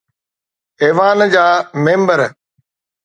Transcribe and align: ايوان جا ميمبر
ايوان 0.81 1.19
جا 1.33 1.45
ميمبر 1.83 2.21